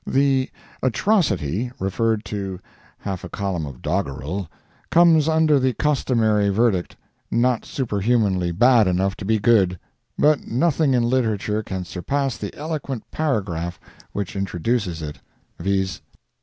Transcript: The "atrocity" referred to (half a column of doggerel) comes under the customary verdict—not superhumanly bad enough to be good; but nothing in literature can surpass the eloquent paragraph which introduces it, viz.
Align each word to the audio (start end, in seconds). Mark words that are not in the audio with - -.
The 0.07 0.49
"atrocity" 0.81 1.71
referred 1.79 2.25
to 2.25 2.59
(half 2.97 3.23
a 3.23 3.29
column 3.29 3.67
of 3.67 3.83
doggerel) 3.83 4.49
comes 4.89 5.29
under 5.29 5.59
the 5.59 5.73
customary 5.75 6.49
verdict—not 6.49 7.65
superhumanly 7.65 8.51
bad 8.51 8.87
enough 8.87 9.15
to 9.17 9.25
be 9.25 9.37
good; 9.37 9.77
but 10.17 10.47
nothing 10.47 10.95
in 10.95 11.03
literature 11.03 11.61
can 11.61 11.85
surpass 11.85 12.35
the 12.35 12.51
eloquent 12.55 13.11
paragraph 13.11 13.79
which 14.11 14.35
introduces 14.35 15.03
it, 15.03 15.19
viz. 15.59 16.01